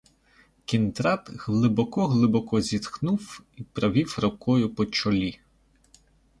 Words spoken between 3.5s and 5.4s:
і провів рукою по чолі.